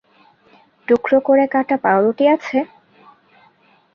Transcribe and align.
টুকরো 0.87 1.17
করে 1.27 1.45
কাটা 1.53 1.75
পাউরুটি 1.83 2.25
আছে? 2.35 2.57